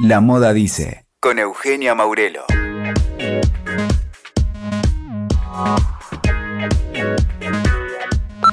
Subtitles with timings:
[0.00, 2.44] La Moda Dice, con Eugenia Maurelo.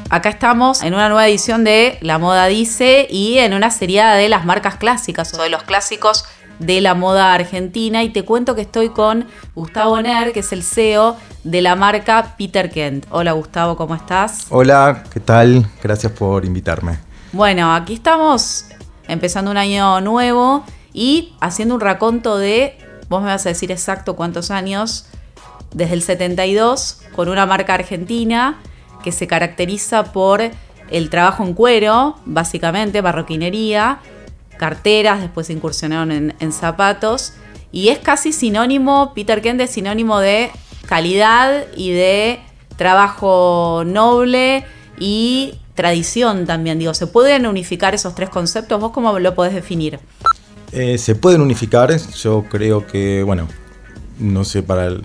[0.10, 4.28] Acá estamos en una nueva edición de La Moda Dice y en una serie de
[4.28, 6.26] las marcas clásicas o de los clásicos
[6.58, 10.64] de la moda argentina y te cuento que estoy con Gustavo Ner, que es el
[10.64, 13.05] CEO de la marca Peter Kent.
[13.12, 14.48] Hola Gustavo, ¿cómo estás?
[14.50, 15.68] Hola, ¿qué tal?
[15.84, 16.98] Gracias por invitarme.
[17.34, 18.66] Bueno, aquí estamos
[19.07, 20.66] empezando un año nuevo
[20.96, 22.77] y haciendo un raconto de,
[23.09, 25.08] vos me vas a decir exacto cuántos años,
[25.73, 28.62] desde el 72, con una marca argentina
[29.04, 30.41] que se caracteriza por
[30.90, 33.99] el trabajo en cuero, básicamente, barroquinería,
[34.58, 37.34] carteras, después incursionaron en, zapatos.
[37.73, 40.49] Y es casi sinónimo, Peter Kent es sinónimo de
[40.88, 42.40] calidad y de
[42.77, 44.63] trabajo noble
[44.98, 46.80] y tradición también.
[46.80, 48.80] Digo, ¿se pueden unificar esos tres conceptos?
[48.80, 49.99] ¿Vos cómo lo podés definir?
[50.72, 53.48] Eh, se pueden unificar, yo creo que, bueno,
[54.20, 55.02] no sé, para el,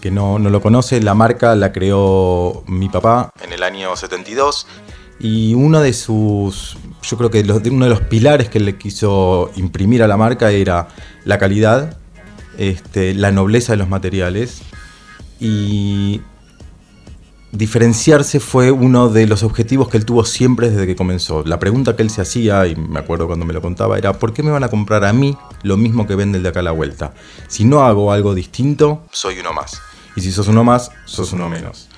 [0.00, 3.30] que no, no, lo conoce, la marca la creó mi papá.
[3.42, 4.66] En el año 72
[5.20, 10.02] y uno de sus, yo creo que uno de los pilares que le quiso imprimir
[10.02, 10.88] a la marca era
[11.24, 11.96] la calidad,
[12.58, 14.62] este, la nobleza de los materiales.
[15.40, 16.20] Y
[17.54, 21.44] diferenciarse fue uno de los objetivos que él tuvo siempre desde que comenzó.
[21.44, 24.32] La pregunta que él se hacía, y me acuerdo cuando me lo contaba, era ¿por
[24.32, 26.64] qué me van a comprar a mí lo mismo que vende el de acá a
[26.64, 27.14] la vuelta?
[27.48, 29.80] Si no hago algo distinto, soy uno más.
[30.16, 31.88] Y si sos uno más, sos uno menos.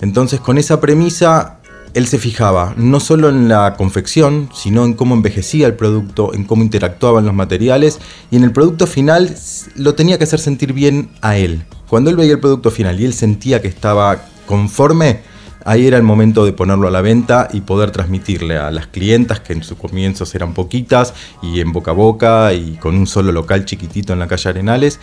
[0.00, 1.60] Entonces con esa premisa
[1.94, 6.44] él se fijaba no solo en la confección, sino en cómo envejecía el producto, en
[6.44, 7.98] cómo interactuaban los materiales
[8.30, 9.34] y en el producto final
[9.74, 11.64] lo tenía que hacer sentir bien a él.
[11.88, 15.20] Cuando él veía el producto final y él sentía que estaba conforme,
[15.64, 19.38] ahí era el momento de ponerlo a la venta y poder transmitirle a las clientas,
[19.38, 23.30] que en sus comienzos eran poquitas, y en boca a boca y con un solo
[23.30, 24.98] local chiquitito en la calle Arenales,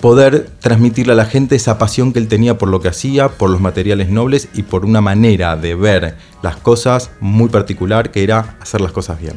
[0.00, 3.50] poder transmitirle a la gente esa pasión que él tenía por lo que hacía, por
[3.50, 8.56] los materiales nobles y por una manera de ver las cosas muy particular que era
[8.62, 9.36] hacer las cosas bien.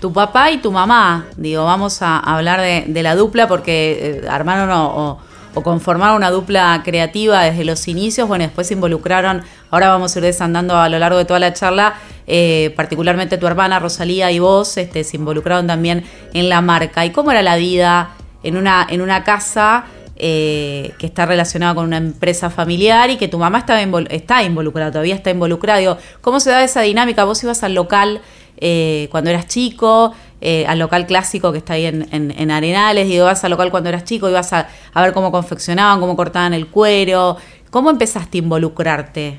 [0.00, 4.70] Tu papá y tu mamá, digo, vamos a hablar de, la dupla porque eh, armaron
[4.72, 5.18] o,
[5.54, 10.24] conformaron una dupla creativa desde los inicios, bueno, después se involucraron, ahora vamos a ir
[10.24, 11.94] desandando a lo largo de toda la charla,
[12.26, 17.04] eh, particularmente tu hermana Rosalía y vos este, se involucraron también en la marca.
[17.04, 18.10] ¿Y cómo era la vida
[18.42, 19.84] en una, en una casa
[20.16, 23.80] eh, que está relacionada con una empresa familiar y que tu mamá estaba
[24.10, 25.98] está involucrada, todavía está involucrada.
[26.20, 27.24] ¿Cómo se da esa dinámica?
[27.24, 28.20] Vos ibas al local
[28.58, 33.14] eh, cuando eras chico, eh, al local clásico que está ahí en, en, Arenales, y
[33.14, 36.66] ibas al local cuando eras chico, ibas a, a ver cómo confeccionaban, cómo cortaban el
[36.66, 37.36] cuero.
[37.70, 39.38] ¿Cómo empezaste a involucrarte?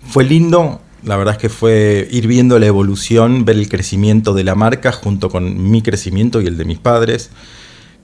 [0.00, 4.42] Fue lindo, la verdad es que fue ir viendo la evolución, ver el crecimiento de
[4.42, 7.30] la marca junto con mi crecimiento y el de mis padres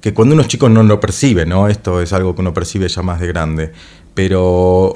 [0.03, 1.69] que cuando uno es chico no lo percibe, ¿no?
[1.69, 3.73] Esto es algo que uno percibe ya más de grande.
[4.15, 4.95] Pero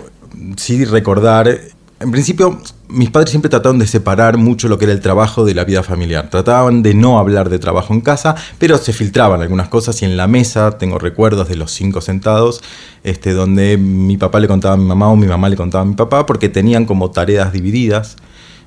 [0.56, 1.60] sí recordar,
[1.98, 5.54] en principio mis padres siempre trataron de separar mucho lo que era el trabajo de
[5.54, 6.30] la vida familiar.
[6.30, 10.16] Trataban de no hablar de trabajo en casa, pero se filtraban algunas cosas y en
[10.16, 12.62] la mesa tengo recuerdos de los cinco sentados,
[13.02, 15.86] este, donde mi papá le contaba a mi mamá o mi mamá le contaba a
[15.86, 18.16] mi papá, porque tenían como tareas divididas.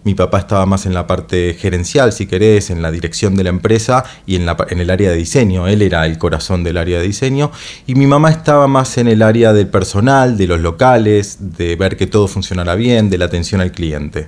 [0.04, 3.50] Mi papá estaba más en la parte gerencial, si querés, en la dirección de la
[3.50, 5.68] empresa y en, la, el área de diseño.
[5.68, 7.52] Él era el corazón del área de diseño.
[7.86, 11.98] Y mi mamá estaba más en el área del personal, de los locales, de ver
[11.98, 14.28] que todo funcionara bien, de la atención al cliente.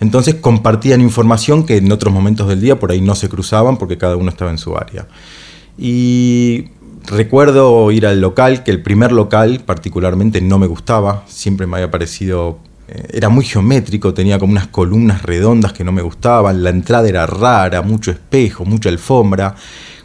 [0.00, 3.98] Entonces compartían información que en otros momentos del día por ahí no se cruzaban porque
[3.98, 5.06] cada uno estaba en su área.
[5.76, 6.66] Y
[7.06, 11.90] recuerdo ir al local, que el primer local particularmente no me gustaba, siempre me había
[11.90, 12.58] parecido
[13.12, 17.26] era muy geométrico, tenía como unas columnas redondas que no me gustaban, la entrada era
[17.26, 19.54] rara, mucho espejo, mucha alfombra.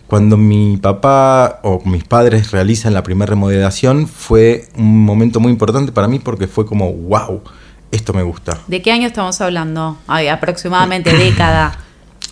[0.08, 5.92] Cuando mi papá o mis padres realizan la primera remodelación fue un momento muy importante
[5.92, 7.42] para mí porque fue como, wow,
[7.90, 8.60] esto me gusta.
[8.68, 9.98] ¿De qué año estamos hablando?
[10.08, 11.80] aproximadamente década.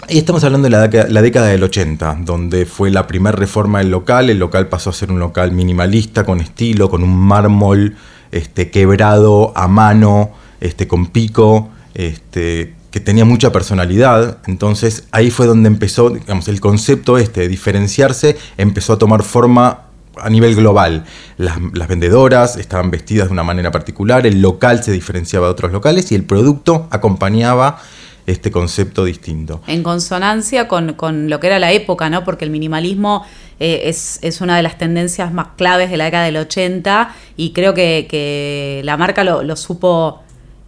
[0.09, 3.79] Y estamos hablando de la década, la década, del 80, donde fue la primera reforma
[3.79, 4.29] del local.
[4.29, 7.96] El local pasó a ser un local minimalista, con estilo, con un mármol
[8.31, 10.31] este, quebrado a mano,
[10.61, 14.37] este, con pico, este, que tenía mucha personalidad.
[14.46, 19.85] Entonces ahí fue donde empezó, digamos, el concepto este de diferenciarse empezó a tomar forma
[20.17, 21.05] a nivel global.
[21.37, 26.11] Las, vendedoras estaban vestidas de una manera particular, el local se diferenciaba de otros locales
[26.11, 27.81] y el producto acompañaba
[28.28, 29.61] este concepto distinto.
[29.67, 30.96] En consonancia con,
[31.29, 32.23] lo que era la época, ¿no?
[32.23, 33.25] Porque el minimalismo
[33.59, 37.73] eh, es, una de las tendencias más claves de la década del 80 y creo
[37.73, 40.22] que, la marca lo supo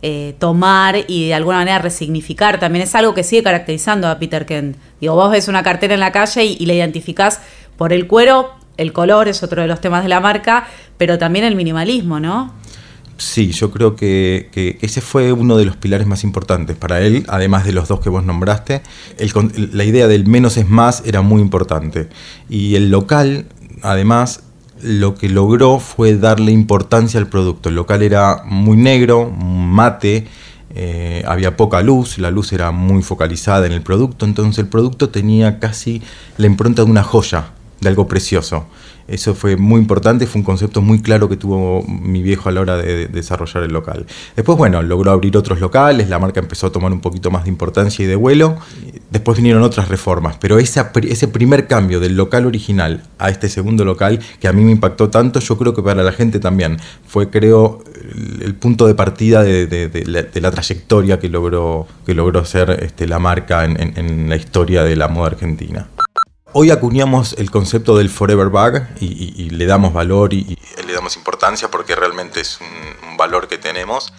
[0.04, 2.60] eh, tomar y de alguna manera resignificar.
[2.60, 4.78] También es algo que sigue caracterizando a Peter Kent.
[5.02, 7.40] Digo, vos ves una cartera en la calle y, y la identificás
[7.78, 10.68] por el cuero, el color es otro de los temas de la marca,
[10.98, 12.54] pero también el minimalismo, ¿no?
[13.18, 14.50] Sí, yo creo que,
[14.82, 18.10] ese fue uno de los pilares más importantes para él, además de los dos que
[18.10, 18.82] vos nombraste.
[19.72, 22.10] la idea del menos es más era muy importante.
[22.50, 23.46] Y el local,
[23.82, 24.44] además,
[24.84, 27.70] lo que logró fue darle importancia al producto.
[27.70, 30.28] El local era muy negro, mate,
[30.76, 35.10] eh, había poca luz, la luz era muy focalizada en el producto, entonces el producto
[35.10, 36.02] tenía casi
[36.38, 37.52] la impronta de una joya,
[37.84, 38.66] de algo precioso.
[39.08, 42.62] Eso fue muy importante, fue un concepto muy claro que tuvo mi viejo a la
[42.62, 44.06] hora de, desarrollar el local.
[44.36, 47.50] Después, bueno, logró abrir otros locales, la marca empezó a tomar un poquito más de
[47.50, 48.58] importancia y de vuelo.
[49.10, 54.20] Después vinieron otras reformas, pero ese primer cambio del local original a este segundo local,
[54.40, 57.84] que a mí me impactó tanto, yo creo que para la gente también, fue creo
[58.42, 63.66] el punto de partida de, la, trayectoria que logró, que logró ser este, la marca
[63.66, 65.88] en la historia de la moda argentina.
[66.56, 70.56] Hoy acuñamos el concepto del Forever Bag y, le damos valor y,
[70.86, 74.14] le damos importancia porque realmente es un, valor que tenemos.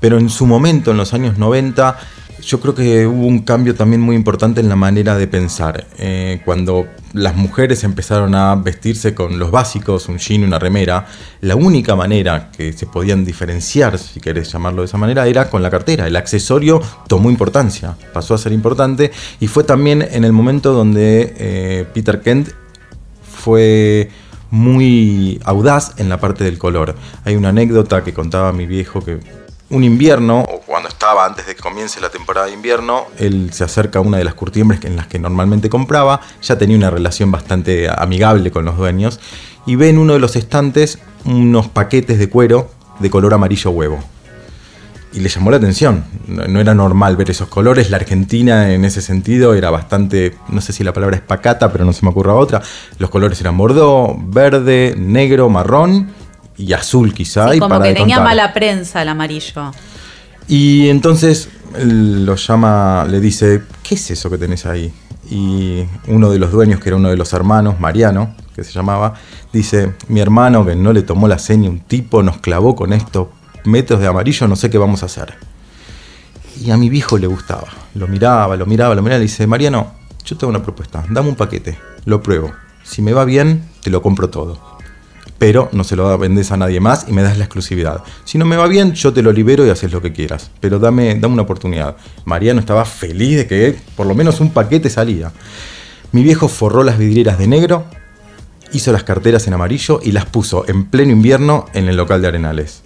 [0.00, 1.96] Pero en su momento, en los años 90,
[2.42, 5.86] yo creo que hubo un cambio también muy importante en la manera de pensar.
[5.98, 11.06] Eh, cuando las mujeres empezaron a vestirse con los básicos, un jean, una remera,
[11.40, 15.62] la única manera que se podían diferenciar, si querés llamarlo de esa manera, era con
[15.62, 16.06] la cartera.
[16.06, 19.10] El accesorio tomó importancia, pasó a ser importante
[19.40, 22.50] y fue también en el momento donde eh, Peter Kent
[23.22, 24.10] fue
[24.50, 26.94] muy audaz en la parte del color.
[27.24, 29.20] Hay una anécdota que contaba mi viejo que
[29.70, 33.64] un invierno, o cuando estaba antes de que comience la temporada de invierno, él se
[33.64, 37.30] acerca a una de las curtiembres en las que normalmente compraba, ya tenía una relación
[37.30, 39.20] bastante amigable con los dueños,
[39.66, 43.98] y ve en uno de los estantes unos paquetes de cuero de color amarillo huevo.
[45.12, 49.02] Y le llamó la atención, no, era normal ver esos colores, la Argentina en ese
[49.02, 52.34] sentido era bastante, no sé si la palabra es pacata, pero no se me ocurra
[52.34, 52.62] otra,
[52.98, 56.10] los colores eran bordeaux, verde, negro, marrón
[56.58, 57.54] y azul quizá.
[57.54, 59.70] y como que tenía mala prensa el amarillo.
[60.48, 64.92] Y entonces lo llama, le dice, ¿qué es eso que tenés ahí?
[65.30, 69.14] Y uno de los dueños, que era uno de los hermanos, Mariano, que se llamaba,
[69.52, 73.28] dice, mi hermano que no le tomó la seña, un tipo nos clavó con estos
[73.64, 75.34] metros de amarillo, no sé qué vamos a hacer.
[76.60, 79.92] Y a mi viejo le gustaba, lo miraba, lo miraba, lo miraba, le dice, Mariano,
[80.24, 82.50] yo tengo una propuesta, dame un paquete, lo pruebo,
[82.82, 84.77] si me va bien, te lo compro todo
[85.38, 88.02] pero no se lo vendes a nadie más y me das la exclusividad.
[88.24, 90.78] Si no me va bien, yo te lo libero y haces lo que quieras, pero
[90.78, 91.96] dame, dame una oportunidad.
[92.24, 95.32] Mariano estaba feliz de que por lo menos un paquete salía.
[96.10, 97.84] Mi viejo forró las vidrieras de negro,
[98.72, 102.28] hizo las carteras en amarillo y las puso en pleno invierno en el local de
[102.28, 102.82] Arenales.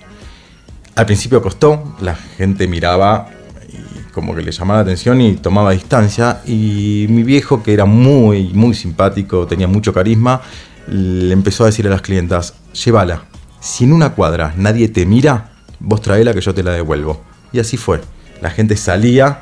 [0.94, 3.31] Al principio costó, la gente miraba
[3.69, 7.87] y como que le llamaba la atención y tomaba distancia y mi viejo que era
[7.87, 10.43] muy muy simpático, tenía mucho carisma,
[10.87, 13.25] le empezó a decir a las clientas, llévala,
[13.61, 17.23] si en una cuadra nadie te mira, vos traela que yo te la devuelvo.
[17.52, 18.00] Y así fue.
[18.40, 19.40] La gente salía,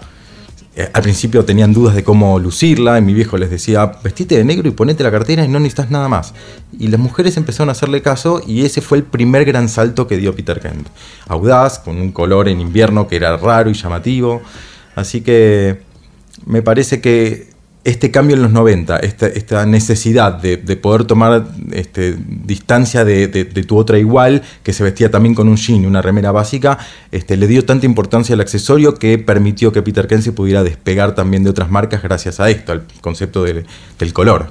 [0.76, 4.44] eh, al principio tenían dudas de cómo lucirla, y mi viejo les decía, vestite de
[4.44, 6.34] negro y ponete la cartera y no necesitas nada más.
[6.78, 10.16] Y las mujeres empezaron a hacerle caso y ese fue el primer gran salto que
[10.16, 10.88] dio Peter Kent.
[11.28, 14.42] Audaz, con un color en invierno que era raro y llamativo.
[14.94, 15.82] Así que
[16.46, 17.49] me parece que
[17.84, 23.28] este cambio en los 90, esta, necesidad de, poder tomar este, distancia de,
[23.66, 26.78] tu otra igual, que se vestía también con un jean y una remera básica,
[27.10, 31.14] este, le dio tanta importancia al accesorio que permitió que Peter Ken se pudiera despegar
[31.14, 34.50] también de otras marcas gracias a esto, al concepto del color.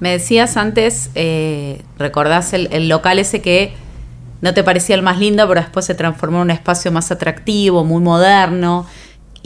[0.00, 3.72] Me decías antes, eh, recordás el local ese que
[4.40, 7.84] no te parecía el más lindo, pero después se transformó en un espacio más atractivo,
[7.84, 8.86] muy moderno.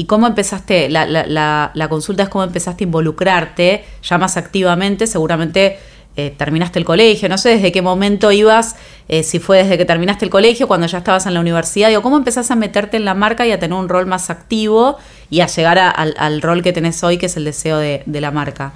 [0.01, 0.89] ¿Y cómo empezaste?
[0.89, 5.07] La, consulta es cómo empezaste a involucrarte ya más activamente.
[5.07, 5.79] Seguramente
[6.17, 7.29] eh, terminaste el colegio.
[7.29, 8.77] No sé desde qué momento ibas,
[9.09, 11.91] eh, si fue desde que terminaste el colegio, cuando ya estabas en la universidad.
[11.91, 14.97] Digo, ¿cómo empezás a meterte en la marca y a tener un rol más activo
[15.29, 18.73] y a llegar al, rol que tenés hoy, que es el deseo de, la marca?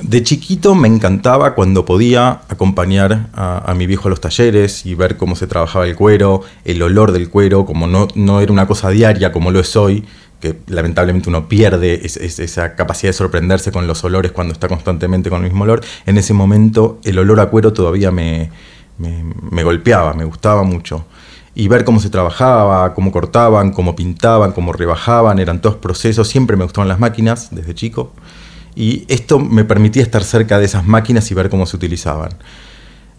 [0.00, 5.16] De chiquito me encantaba cuando podía acompañar a, mi viejo a los talleres y ver
[5.16, 9.32] cómo se trabajaba el cuero, el olor del cuero, como no era una cosa diaria
[9.32, 10.04] como lo es hoy,
[10.40, 15.44] que lamentablemente uno pierde esa capacidad de sorprenderse con los olores cuando está constantemente con
[15.44, 15.82] el mismo olor.
[16.06, 18.50] En ese momento el olor a cuero todavía me,
[18.98, 21.04] me golpeaba, me gustaba mucho.
[21.54, 26.28] Y ver cómo se trabajaba, cómo cortaban, cómo pintaban, cómo rebajaban, eran todos procesos.
[26.28, 28.12] Siempre me gustaban las máquinas desde chico
[28.74, 32.30] y esto me permitía estar cerca de esas máquinas y ver cómo se utilizaban.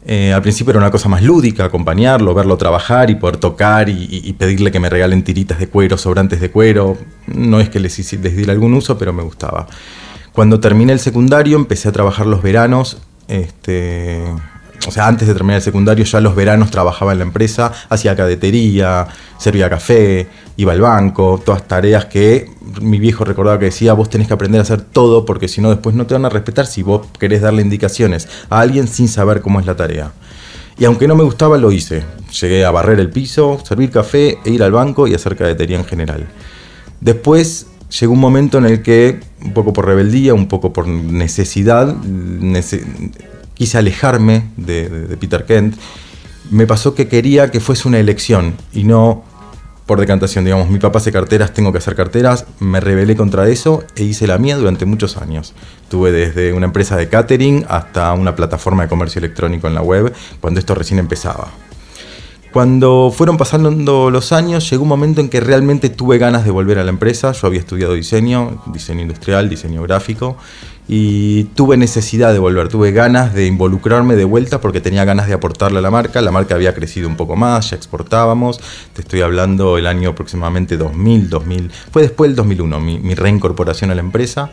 [0.05, 4.34] Eh, al principio era una cosa más lúdica, acompañarlo, verlo trabajar y poder tocar y,
[4.34, 6.98] pedirle que me regalen tiritas de cuero, sobrantes de cuero.
[7.27, 9.67] No es que les, les diera algún uso, pero me gustaba.
[10.34, 12.98] Cuando terminé el secundario empecé a trabajar los veranos.
[13.27, 14.24] Este,
[14.91, 18.13] o sea, antes de terminar el secundario ya los veranos trabajaba en la empresa, hacía
[18.13, 19.07] cadetería,
[19.38, 24.27] servía café, iba al banco, todas tareas que mi viejo recordaba que decía, vos tenés
[24.27, 26.83] que aprender a hacer todo porque si no después no te van a respetar si
[26.83, 30.12] vos querés darle indicaciones a alguien sin saber cómo es la tarea.
[30.77, 32.03] Y aunque no me gustaba, lo hice.
[32.41, 35.86] Llegué a barrer el piso, servir café e ir al banco y hacer cadetería en
[35.86, 36.27] general.
[37.00, 37.67] Después
[37.98, 41.95] llegó un momento en el que, un poco por rebeldía, un poco por necesidad,
[43.62, 45.75] quise alejarme de, Peter Kent.
[46.50, 49.24] Me pasó que quería que fuese una elección y no
[49.86, 50.46] por decantación.
[50.46, 52.48] Digamos, mi papá hace carteras, tengo que hacer carteras.
[52.60, 55.53] Me rebelé contra eso e hice la mía durante muchos años.
[55.89, 60.12] Tuve desde una empresa de catering hasta una plataforma de comercio electrónico en la web,
[60.39, 61.50] cuando esto recién empezaba.
[62.51, 66.80] Cuando fueron pasando los años, llegó un momento en que realmente tuve ganas de volver
[66.80, 67.32] a la empresa.
[67.32, 70.36] Yo había estudiado diseño, diseño industrial, diseño gráfico,
[70.93, 75.33] y tuve necesidad de volver, tuve ganas de involucrarme de vuelta porque tenía ganas de
[75.33, 76.19] aportarle a la marca.
[76.19, 78.60] La marca había crecido un poco más, ya exportábamos.
[78.91, 81.71] Te estoy hablando el año aproximadamente 2000, 2000.
[81.93, 84.50] Fue después del 2001 mi, mi reincorporación a la empresa.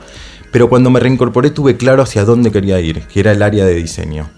[0.53, 3.75] Pero cuando me reincorporé tuve claro hacia dónde quería ir, que era el área de
[3.75, 4.31] diseño.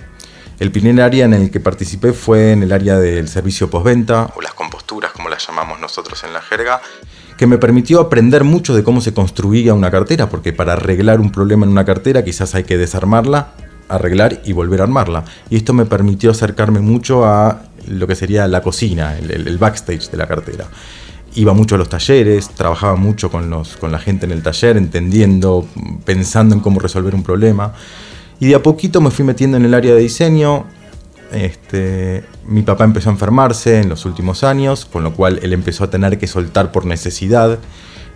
[0.59, 4.40] El primer área en el que participé fue en el área del servicio postventa, o
[4.40, 6.80] las composturas como las llamamos nosotros en la jerga,
[7.40, 11.32] que me permitió aprender mucho de cómo se construía una cartera, porque para arreglar un
[11.32, 13.54] problema en una cartera quizás hay que desarmarla,
[13.88, 15.25] arreglar y volver a armarla.
[15.49, 20.18] Y esto me permitió acercarme mucho a lo que sería la cocina, el, backstage de
[20.18, 20.66] la cartera
[21.35, 24.76] iba mucho a los talleres, trabajaba mucho con, los, con la gente en el taller,
[24.76, 25.66] entendiendo,
[26.04, 27.73] pensando en cómo resolver un problema.
[28.38, 30.66] Y de a poquito me fui metiendo en el área de diseño.
[31.33, 35.85] Este, mi papá empezó a enfermarse en los últimos años, con lo cual él empezó
[35.85, 37.59] a tener que soltar por necesidad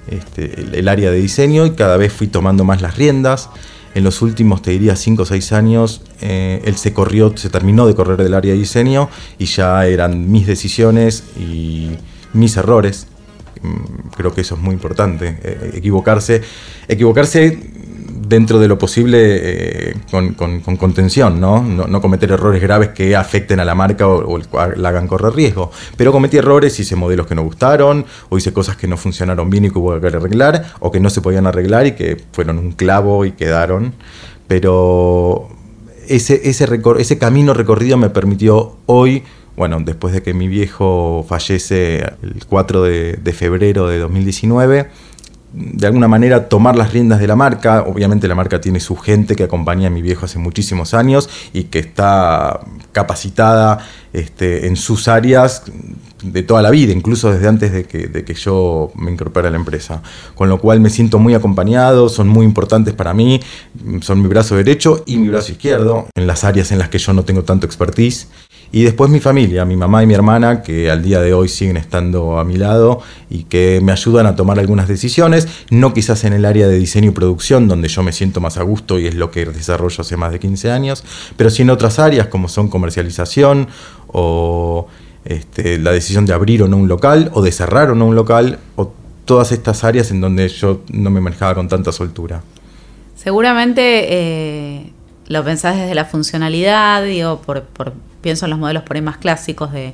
[0.09, 3.51] este, el, área de diseño y cada vez fui tomando más las riendas.
[3.95, 7.87] En los últimos, te diría, 5 o 6 años, eh, él se corrió, se terminó
[7.87, 11.91] de correr del área de diseño y ya eran mis decisiones y
[12.33, 13.07] mis errores.
[13.63, 16.43] Mm, creo que eso es muy importante, eh, equivocarse.
[16.89, 17.57] Equivocarse
[18.35, 20.35] dentro de lo posible eh, con,
[20.77, 21.63] contención, ¿no?
[21.63, 22.01] ¿no?
[22.01, 24.39] cometer errores graves que afecten a la marca o,
[24.77, 25.71] la hagan correr riesgo.
[25.97, 29.67] Pero cometí errores, hice modelos que no gustaron, o hice cosas que no funcionaron bien
[29.67, 32.73] y que hubo que arreglar, o que no se podían arreglar y que fueron un
[32.73, 33.95] clavo y quedaron.
[34.49, 35.49] Pero
[36.09, 39.23] ese, ese, camino recorrido me permitió hoy
[39.57, 44.89] bueno, después de que mi viejo fallece el 4 de, de febrero de 2019,
[45.55, 47.85] de alguna manera tomar las riendas de la marca.
[47.87, 51.65] Obviamente la marca tiene su gente que acompaña a mi viejo hace muchísimos años y
[51.65, 52.61] que está
[52.93, 53.79] capacitada
[54.13, 55.63] este, en sus áreas
[56.23, 59.51] de toda la vida, incluso desde antes de que, de que yo me incorpore a
[59.51, 60.03] la empresa.
[60.35, 63.41] Con lo cual me siento muy acompañado, son muy importantes para mí,
[64.01, 67.13] son mi brazo derecho y mi brazo izquierdo en las áreas en las que yo
[67.13, 68.29] no tengo tanto expertise.
[68.75, 71.77] Y después mi familia, mi mamá y mi hermana, que al día de hoy siguen
[71.77, 73.01] estando a mi lado
[73.31, 77.11] y que me ayudan a tomar algunas decisiones, no quizás en el área de diseño
[77.11, 80.17] y producción, donde yo me siento más a gusto y es lo que desarrollo hace
[80.17, 81.05] más de 15 años,
[81.37, 83.69] pero sí en otras áreas como son comercialización
[84.09, 84.89] o
[85.25, 88.17] este, la decisión de abrir o no un local, o de cerrar o no un
[88.17, 88.93] local, o
[89.25, 92.43] todas estas áreas en donde yo no me manejaba con tanta soltura.
[93.15, 94.93] Seguramente eh,
[95.35, 97.43] lo pensás desde la funcionalidad, digo,
[98.23, 99.93] pienso en los modelos por ahí más clásicos de,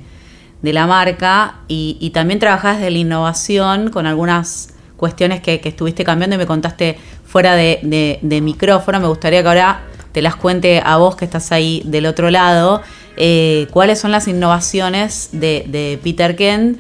[0.63, 6.39] la marca, y, también trabajás desde la innovación con algunas cuestiones que, estuviste cambiando y
[6.39, 9.01] me contaste fuera de, micrófono.
[9.01, 9.81] Me gustaría que ahora
[10.13, 12.83] te las cuente a vos que estás ahí del otro lado.
[13.17, 16.79] Eh, ¿Cuáles son las innovaciones de, Peter Kent?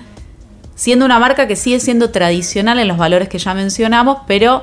[0.75, 4.62] Siendo una marca que sigue siendo tradicional en los valores que ya mencionamos, pero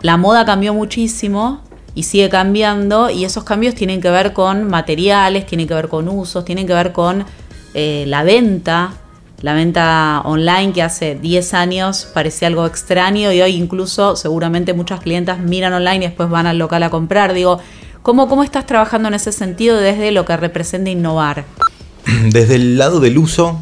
[0.00, 1.67] la moda cambió muchísimo
[1.98, 6.08] y sigue cambiando y esos cambios tienen que ver con materiales, tienen que ver con
[6.08, 7.24] usos, tienen que ver con
[7.74, 8.92] eh, la venta,
[9.42, 15.00] la venta online que hace 10 años parecía algo extraño y hoy incluso seguramente muchas
[15.00, 17.34] clientas miran online y después van al local a comprar.
[17.34, 17.58] Digo,
[18.02, 21.46] ¿cómo, cómo estás trabajando en ese sentido desde lo que representa innovar?
[22.30, 23.58] Desde el lado del uso,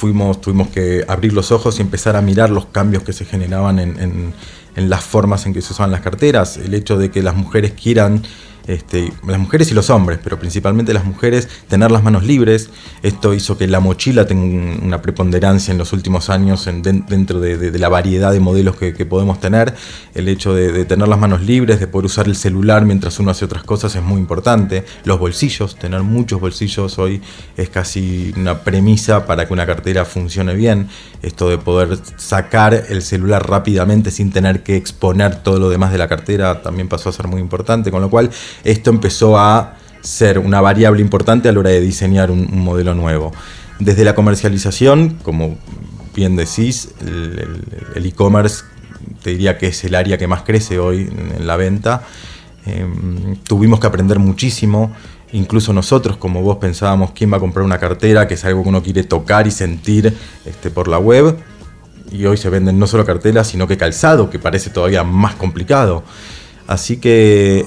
[0.00, 3.78] fuimos, tuvimos que abrir los ojos y empezar a mirar los cambios que se generaban
[3.78, 4.32] en
[4.76, 7.72] en las formas en que se usaban las carteras, el hecho de que las mujeres
[7.72, 8.22] quieran
[8.66, 12.70] este, las mujeres y los hombres, pero principalmente las mujeres, tener las manos libres.
[13.02, 17.88] Esto hizo que la mochila tenga una preponderancia en los últimos años dentro de, la
[17.88, 19.74] variedad de modelos que, podemos tener.
[20.14, 23.44] El hecho de, tener las manos libres, de poder usar el celular mientras uno hace
[23.44, 24.84] otras cosas es muy importante.
[25.04, 27.20] Los bolsillos, tener muchos bolsillos hoy
[27.56, 30.88] es casi una premisa para que una cartera funcione bien.
[31.22, 35.98] Esto de poder sacar el celular rápidamente sin tener que exponer todo lo demás de
[35.98, 38.30] la cartera también pasó a ser muy importante, con lo cual
[38.64, 43.32] esto empezó a ser una variable importante a la hora de diseñar un, modelo nuevo.
[43.78, 45.56] Desde la comercialización, como
[46.14, 48.64] bien decís, el e-commerce
[49.22, 52.02] te diría que es el área que más crece hoy en, la venta.
[52.66, 54.92] Em, tuvimos que aprender muchísimo.
[55.32, 58.68] Incluso nosotros, como vos pensábamos, quién va a comprar una cartera, que es algo que
[58.68, 60.14] uno quiere tocar y sentir
[60.44, 61.36] este, por la web.
[62.10, 66.02] Y hoy se venden no solo carteras, sino que calzado, que parece todavía más complicado.
[66.66, 67.64] Así que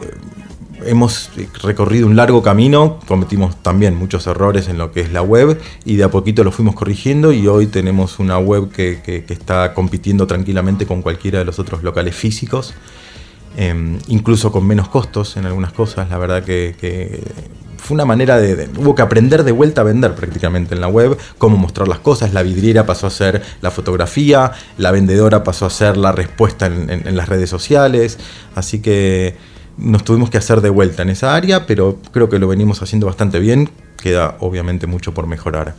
[0.85, 1.29] hemos
[1.61, 5.95] recorrido un largo camino, cometimos también muchos errores en lo que es la web y
[5.95, 10.85] de a poquito lo fuimos corrigiendo y hoy tenemos una web que, está compitiendo tranquilamente
[10.85, 12.73] con cualquiera de los otros locales físicos,
[13.57, 16.09] em, incluso con menos costos en algunas cosas.
[16.09, 17.23] La verdad que,
[17.77, 21.17] fue una manera de, Hubo que aprender de vuelta a vender prácticamente en la web,
[21.37, 22.33] cómo mostrar las cosas.
[22.33, 27.15] La vidriera pasó a ser la fotografía, la vendedora pasó a ser la respuesta en
[27.17, 28.19] las redes sociales.
[28.55, 29.35] Así que
[29.77, 33.08] nos tuvimos que hacer de vuelta en esa área, pero creo que lo venimos haciendo
[33.08, 33.70] bastante bien.
[34.01, 35.75] Queda obviamente mucho por mejorar.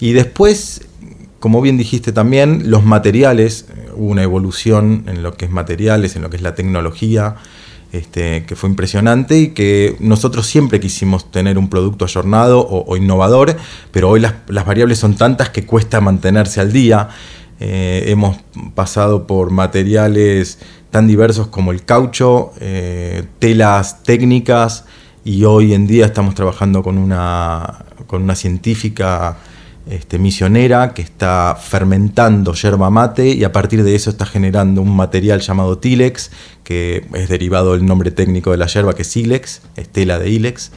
[0.00, 0.82] Y después,
[1.40, 6.16] como bien dijiste también, los materiales, eh, hubo una evolución en lo que es materiales,
[6.16, 7.36] en lo que es la tecnología,
[7.92, 13.56] este, que fue impresionante y que nosotros siempre quisimos tener un producto ayornado o, innovador,
[13.92, 14.34] pero hoy las,
[14.66, 17.10] variables son tantas que cuesta mantenerse al día.
[17.60, 18.36] Eh, hemos
[18.74, 20.58] pasado por materiales
[20.94, 24.84] tan diversos como el caucho, eh, telas técnicas
[25.24, 29.36] y hoy en día estamos trabajando con una, con una científica
[29.90, 34.94] este, misionera que está fermentando yerba mate y a partir de eso está generando un
[34.94, 36.30] material llamado Tilex,
[36.62, 40.70] que es derivado del nombre técnico de la yerba que es Ilex, estela de Ilex.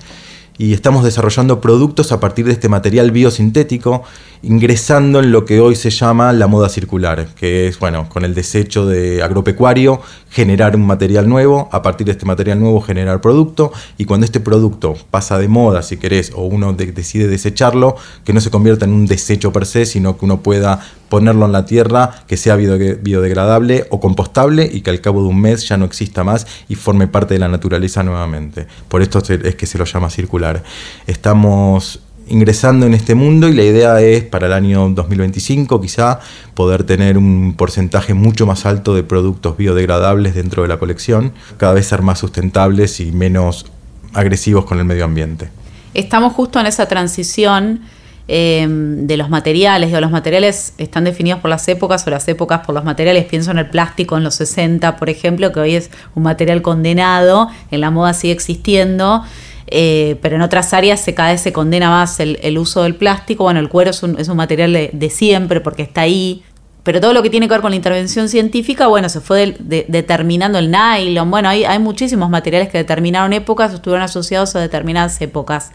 [0.58, 4.02] Y estamos desarrollando productos a partir de este material biosintético,
[4.42, 8.34] ingresando en lo que hoy se llama la moda circular, que es, bueno, con el
[8.34, 13.72] desecho de agropecuario, generar un material nuevo, a partir de este material nuevo generar producto,
[13.98, 18.42] y cuando este producto pasa de moda, si querés, o uno decide desecharlo, que no
[18.42, 22.24] se convierta en un desecho per se, sino que uno pueda ponerlo en la tierra,
[22.28, 26.24] que sea biodegradable o compostable y que al cabo de un mes ya no exista
[26.24, 28.68] más y forme parte de la naturaleza nuevamente.
[28.90, 30.64] Por esto es que se lo llama circular.
[31.06, 36.20] Estamos ingresando en este mundo y la idea es para el año 2025 quizá
[36.54, 41.74] poder tener un porcentaje mucho más alto de productos biodegradables dentro de la colección, cada
[41.74, 43.66] vez ser más sustentables y menos
[44.14, 45.50] agresivos con el medio ambiente.
[45.94, 47.82] Estamos justo en esa transición
[48.30, 52.76] Em, de los materiales, los materiales están definidos por las épocas o las épocas por
[52.76, 53.24] los materiales.
[53.26, 57.50] Pienso en el plástico en los 60, por ejemplo, que hoy es un material condenado,
[57.72, 59.24] en la moda sigue existiendo.
[59.70, 63.44] Eh, pero en otras áreas se, cada vez se condena más el, uso del plástico.
[63.44, 66.44] Bueno, el cuero es un, material de, siempre porque está ahí.
[66.84, 70.58] Pero todo lo que tiene que ver con la intervención científica, bueno, se fue determinando
[70.58, 71.30] el nylon.
[71.30, 75.72] Bueno, hay, hay muchísimos materiales que determinaron épocas, estuvieron asociados a determinadas épocas.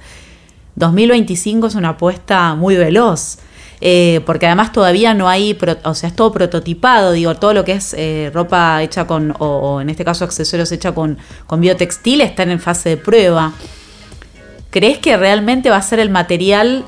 [0.77, 3.39] 2025 es una apuesta muy veloz.
[3.85, 7.73] Eh, porque además todavía no hay, o sea, es todo prototipado, digo, todo lo que
[7.73, 12.53] es eh, ropa hecha con, o, en este caso accesorios hecha con, con biotextil están
[12.53, 13.53] en fase de prueba.
[14.73, 16.87] ¿Crees que realmente va a ser el material,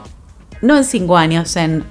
[0.63, 1.85] no en 5 años, en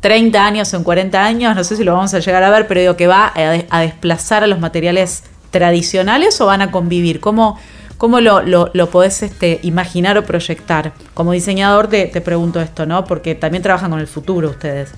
[0.00, 2.80] 30 años, en 40 años, no sé si lo vamos a llegar a ver, pero
[2.80, 5.22] digo que va a, desplazar a los materiales
[5.52, 7.20] tradicionales o van a convivir?
[7.20, 7.56] ¿Cómo,
[7.98, 10.92] ¿Cómo lo, lo, podés este, imaginar o proyectar?
[11.14, 13.04] Como diseñador te, te pregunto esto, ¿no?
[13.04, 14.92] Porque también trabajan con el futuro ustedes.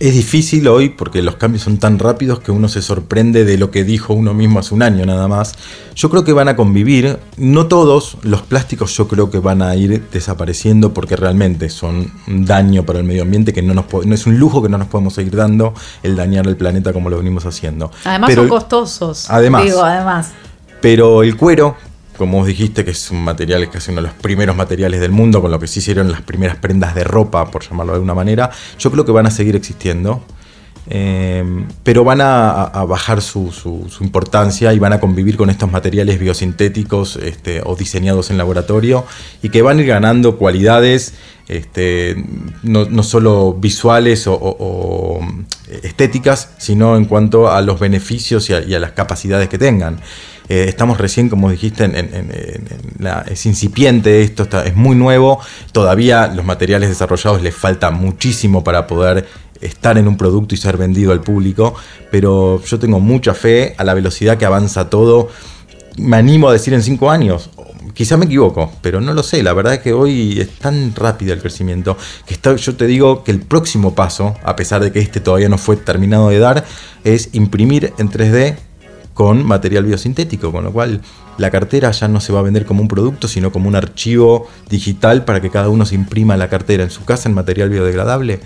[0.00, 3.70] Es difícil hoy porque los cambios son tan rápidos que uno se sorprende de lo
[3.70, 5.54] que dijo uno mismo hace un año nada más.
[5.94, 9.76] Yo creo que van a convivir, no todos, los plásticos yo creo que van a
[9.76, 14.14] ir desapareciendo porque realmente son un daño para el medio ambiente que no, nos no
[14.14, 17.18] es un lujo que no nos podemos seguir dando el dañar el planeta como lo
[17.18, 17.92] venimos haciendo.
[18.06, 19.28] Además son costosos.
[19.28, 19.64] Además.
[19.64, 20.30] Digo, además.
[20.80, 21.76] Pero el cuero,
[22.20, 25.10] como vos dijiste, que es un material, es casi uno de los primeros materiales del
[25.10, 28.12] mundo, con lo que se hicieron las primeras prendas de ropa, por llamarlo de alguna
[28.12, 30.22] manera, yo creo que van a seguir existiendo.
[30.90, 31.42] Eh,
[31.82, 33.50] pero van a, bajar su,
[34.02, 39.06] importancia y van a convivir con estos materiales biosintéticos este, o diseñados en laboratorio
[39.42, 41.14] y que van a ir ganando cualidades
[41.48, 42.22] este,
[42.62, 45.20] no, solo visuales o,
[45.82, 50.00] estéticas, sino en cuanto a los beneficios y a las capacidades que tengan.
[50.50, 51.94] Eh, estamos recién, como dijiste, en,
[53.30, 55.38] es incipiente esto, es muy nuevo.
[55.70, 59.28] Todavía los materiales desarrollados les falta muchísimo para poder
[59.60, 61.74] estar en un producto y ser vendido al público,
[62.10, 65.28] pero yo tengo mucha fe a la velocidad que avanza todo.
[65.98, 67.50] Me animo a decir en cinco años,
[67.94, 69.44] quizá me equivoco, pero no lo sé.
[69.44, 73.22] La verdad es que hoy es tan rápido el crecimiento que está, yo te digo
[73.22, 76.64] que el próximo paso, a pesar de que este todavía no fue terminado de dar,
[77.04, 78.56] es imprimir en 3D
[79.14, 81.00] con material biosintético, con lo cual
[81.38, 84.48] la cartera ya no se va a vender como un producto, sino como un archivo
[84.68, 88.40] digital para que cada uno se imprima la cartera en su casa en material biodegradable.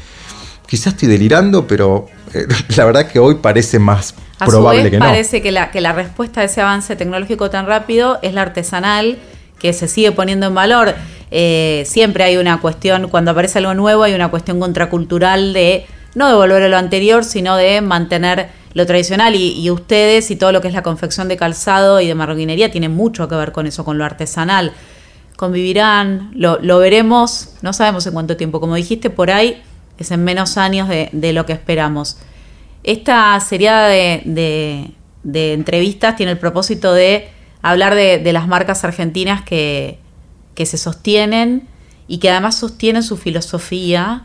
[0.66, 2.46] Quizás estoy delirando, pero eh,
[2.76, 5.04] la verdad que hoy parece más probable que no.
[5.04, 9.18] Parece que la, que la respuesta a ese avance tecnológico tan rápido es la artesanal
[9.58, 10.94] que se sigue poniendo en valor.
[11.30, 16.28] Eh, siempre hay una cuestión, cuando aparece algo nuevo, hay una cuestión contracultural de no
[16.28, 19.34] devolver a lo anterior, sino de mantener lo tradicional.
[19.34, 22.88] Y, ustedes y todo lo que es la confección de calzado y de marroquinería tiene
[22.88, 24.72] mucho que ver con eso, con lo artesanal.
[25.36, 28.60] Convivirán, lo, veremos, no sabemos en cuánto tiempo.
[28.60, 29.62] Como dijiste, por ahí
[29.98, 32.18] es en menos años de, lo que esperamos.
[32.82, 34.90] Esta serie de,
[35.24, 37.28] de entrevistas tiene el propósito de
[37.64, 39.98] hablar de, las marcas argentinas que,
[40.54, 41.66] se sostienen
[42.06, 44.24] y que además sostienen su filosofía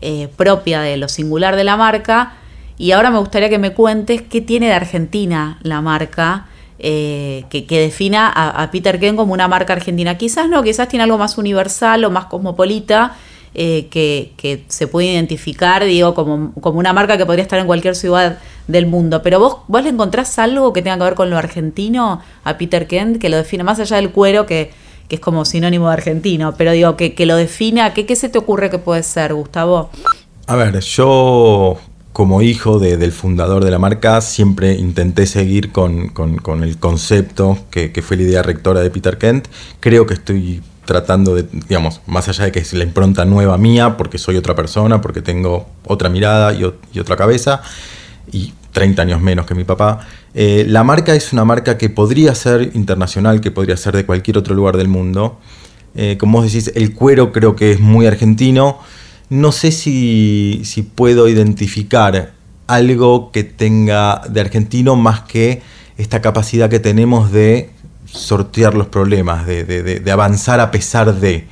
[0.00, 2.34] eh, propia de lo singular de la marca.
[2.80, 6.46] Y ahora me gustaría que me cuentes qué tiene de Argentina la marca.
[6.78, 10.16] Eh, que, defina a, Peter Ken como una marca argentina.
[10.16, 13.16] Quizás no, quizás tiene algo más universal o más cosmopolita,
[13.54, 17.94] eh, que, se puede identificar, digo, como, como, una marca que podría estar en cualquier
[17.94, 19.20] ciudad del mundo.
[19.22, 22.86] Pero vos, vos le encontrás algo que tenga que ver con lo argentino a Peter
[22.86, 24.70] Kent, que lo define más allá del cuero, que,
[25.10, 28.38] es como sinónimo de argentino, pero digo, que, que lo defina, ¿qué, ¿qué se te
[28.38, 29.90] ocurre que puede ser, Gustavo?
[30.46, 31.78] A ver, yo
[32.12, 36.12] como hijo del fundador de la marca, siempre intenté seguir con,
[36.62, 39.46] el concepto que, fue la idea rectora de Peter Kent.
[39.78, 43.96] Creo que estoy tratando de, digamos, más allá de que es la impronta nueva mía,
[43.96, 46.64] porque soy otra persona, porque tengo otra mirada y,
[46.98, 47.62] otra cabeza,
[48.32, 52.34] y 30 años menos que mi papá, eh, la marca es una marca que podría
[52.34, 55.38] ser internacional, que podría ser de cualquier otro lugar del mundo.
[55.94, 58.78] Eh, como vos decís, el cuero creo que es muy argentino.
[59.30, 60.64] No sé si,
[60.96, 62.32] puedo identificar
[62.66, 65.62] algo que tenga de argentino más que
[65.98, 67.70] esta capacidad que tenemos de
[68.06, 71.46] sortear los problemas, de, avanzar a pesar de.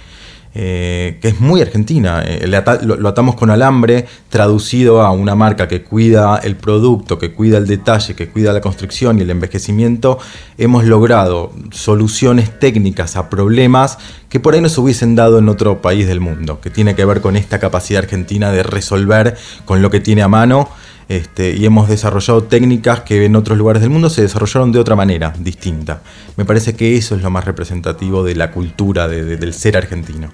[0.60, 2.20] Eh, que es muy argentina.
[2.26, 2.48] Eh,
[2.82, 7.68] lo, atamos con alambre, traducido a una marca que cuida el producto, que cuida el
[7.68, 10.18] detalle, que cuida la construcción y el envejecimiento.
[10.56, 15.80] Hemos logrado soluciones técnicas a problemas que por ahí no se hubiesen dado en otro
[15.80, 19.90] país del mundo, que tiene que ver con esta capacidad argentina de resolver con lo
[19.90, 20.68] que tiene a mano
[21.08, 24.94] este, y hemos desarrollado técnicas que en otros lugares del mundo se desarrollaron de otra
[24.94, 26.02] manera, distinta.
[26.36, 30.28] Me parece que eso es lo más representativo de la cultura del ser argentino.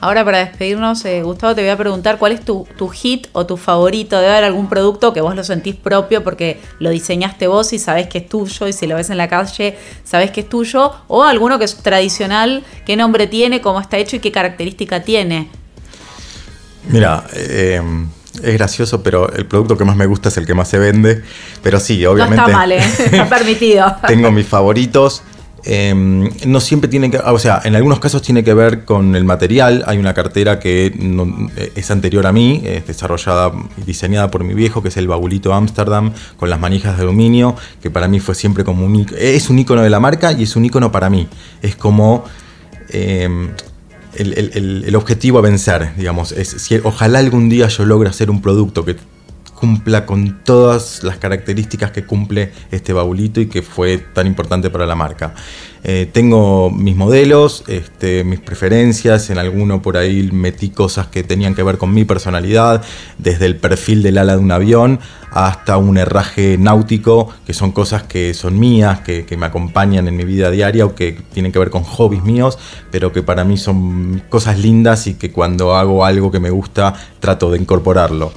[0.00, 3.56] Ahora para despedirnos, eh, Gustavo, te voy a preguntar cuál es tu, hit o tu
[3.56, 4.16] favorito.
[4.16, 8.06] Debe haber algún producto que vos lo sentís propio porque lo diseñaste vos y sabés
[8.06, 10.92] que es tuyo y si lo ves en la calle sabés que es tuyo.
[11.08, 15.50] O alguno que es tradicional, qué nombre tiene, cómo está hecho y qué característica tiene.
[16.88, 17.82] Mira, eh,
[18.42, 21.22] es gracioso, pero el producto que más me gusta es el que más se vende.
[21.62, 22.36] Pero sí, obviamente.
[22.36, 22.78] No está mal, ¿eh?
[22.98, 23.96] está permitido.
[24.06, 25.22] tengo mis favoritos.
[25.64, 29.24] Em, no siempre tienen que, o sea, en algunos casos tiene que ver con el
[29.24, 29.84] material.
[29.86, 30.92] Hay una cartera que
[31.74, 35.52] es anterior a mí, es desarrollada y diseñada por mi viejo, que es el Baulito
[35.52, 39.58] Amsterdam, con las manijas de aluminio, que para mí fue siempre como un es un
[39.58, 41.28] icono de la marca y es un icono para mí.
[41.60, 42.24] Es como
[42.90, 43.50] em,
[44.18, 46.32] el, objetivo a vencer, digamos.
[46.32, 48.96] Es, si, ojalá algún día yo logre hacer un producto que
[49.58, 54.86] cumpla con todas las características que cumple este baulito y que fue tan importante para
[54.86, 55.34] la marca.
[55.84, 61.54] Eh, tengo mis modelos, este, mis preferencias, en alguno por ahí metí cosas que tenían
[61.54, 62.82] que ver con mi personalidad,
[63.18, 68.02] desde el perfil del ala de un avión hasta un herraje náutico, que son cosas
[68.04, 71.58] que son mías, que, que me acompañan en mi vida diaria o que tienen que
[71.58, 72.58] ver con hobbies míos,
[72.90, 76.94] pero que para mí son cosas lindas y que cuando hago algo que me gusta
[77.20, 78.32] trato de incorporarlo.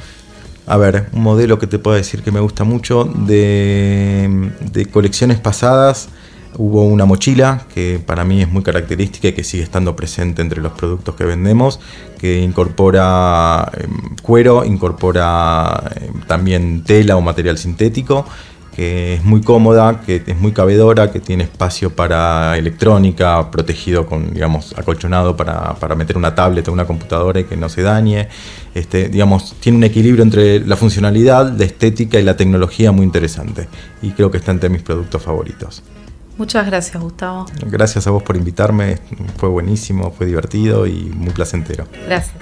[0.68, 6.10] A ver, un modelo que te puedo decir que me gusta mucho de, colecciones pasadas.
[6.58, 10.62] Hubo una mochila que para mí es muy característica y que sigue estando presente entre
[10.62, 11.80] los productos que vendemos,
[12.20, 18.26] que incorpora em, cuero, incorpora em, también tela o material sintético
[18.76, 24.34] que es muy cómoda, que es muy cabedora, que tiene espacio para electrónica, protegido con,
[24.34, 28.30] digamos, acolchonado para, meter una tablet o una computadora y que no se dañe.
[28.74, 33.68] Este, digamos, tiene un equilibrio entre la funcionalidad, la estética y la tecnología muy interesante.
[34.02, 35.84] Y creo que está entre mis productos favoritos.
[36.38, 37.46] Muchas gracias, Gustavo.
[37.66, 38.98] Gracias a vos por invitarme,
[39.38, 41.88] fue buenísimo, fue divertido y muy placentero.
[42.08, 42.36] Gracias.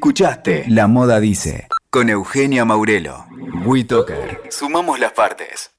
[0.00, 3.26] Escuchaste La Moda Dice con Eugenia Maurelo.
[3.66, 4.40] WeToker.
[4.48, 5.72] Sumamos las partes.